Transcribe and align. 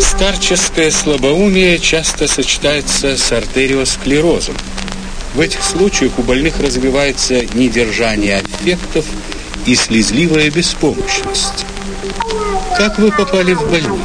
Старческое 0.00 0.90
слабоумие 0.90 1.78
часто 1.78 2.26
сочетается 2.26 3.16
с 3.16 3.32
артериосклерозом. 3.32 4.56
В 5.34 5.40
этих 5.40 5.62
случаях 5.62 6.18
у 6.18 6.22
больных 6.22 6.58
развивается 6.58 7.44
недержание 7.54 8.38
аффектов 8.38 9.04
и 9.66 9.74
слезливая 9.74 10.50
беспомощность. 10.50 11.66
Как 12.76 12.98
вы 12.98 13.10
попали 13.12 13.52
в 13.52 13.70
больницу? 13.70 13.98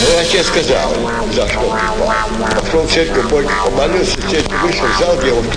Ну, 0.00 0.24
тебе 0.30 0.42
сказал, 0.42 0.94
за 1.34 1.46
что 1.48 1.60
попал. 1.60 2.28
Пошел 2.60 2.82
в 2.82 2.90
церковь, 2.90 3.24
больше 3.26 3.50
помолился, 3.64 4.16
в 4.16 4.30
церковь 4.30 4.62
вышел, 4.62 4.86
взял 4.96 5.16
девушку. 5.20 5.52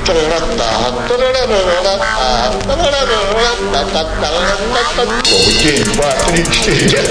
День, 5.64 5.84
два, 5.94 6.12
три, 6.28 6.44
четыре. 6.52 6.88
Я 6.90 7.04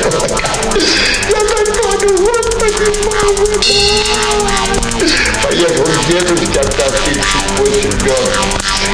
так 1.40 1.66
понял, 1.76 2.14
господи, 2.18 2.86
мама. 3.06 3.46
Поехал 5.42 5.84
к 5.84 6.06
дедушке, 6.08 6.60
отдав 6.60 6.92
38 7.04 8.04
лет. 8.04 8.47
А 8.88 8.90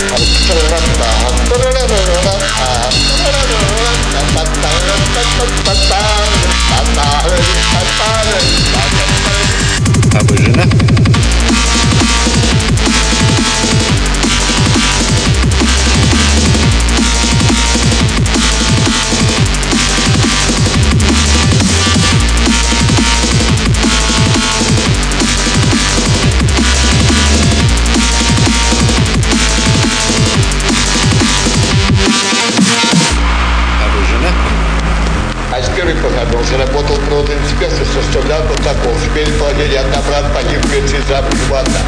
Первой 35.85 36.01
погадался, 36.03 36.57
работал 36.57 36.97
природный 36.97 37.37
инспектор, 37.37 37.87
составлял 37.87 38.41
протокол. 38.45 38.95
Теперь 39.05 39.31
положили 39.39 39.75
одна 39.75 40.01
брат 40.09 40.25
погиб 40.33 40.61
запах 41.07 41.39
вода. 41.51 41.81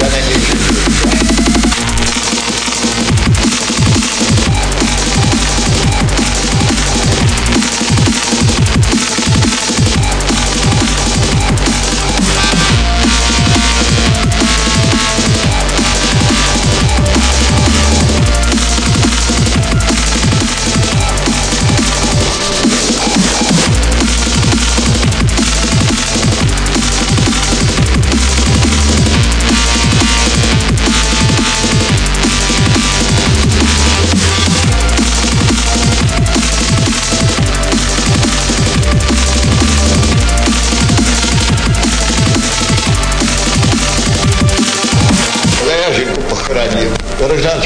Я 0.00 0.06
на 0.06 0.20
ней 0.28 0.69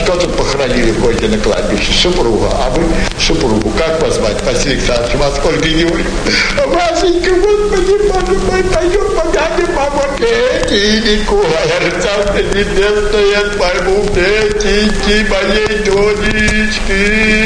кто 0.03 0.17
тут 0.17 0.37
похоронили 0.37 0.93
ходите 1.01 1.29
на 1.29 1.39
кладбище? 1.39 1.93
Супруга. 1.93 2.49
А 2.53 2.71
вы 2.71 2.83
супругу. 3.19 3.71
Как 3.79 4.03
вас 4.03 4.17
звать? 4.17 4.43
Василий 4.43 4.75
Александрович, 4.75 5.15
вас 5.15 5.37
сколько 5.37 5.69
Георгий? 5.69 6.05
А 6.59 6.67
Васенька, 6.67 7.31
господи, 7.35 7.97
боже 8.09 8.39
мой, 8.47 8.65
пойдем 8.65 9.07
помянем 9.15 9.75
маму 9.75 10.03
Петеньку. 10.19 11.45
Царство 12.03 12.39
небесное, 12.39 13.45
пойму 13.57 14.05
Петеньки, 14.09 15.27
моей 15.31 15.79
донечки. 15.85 17.44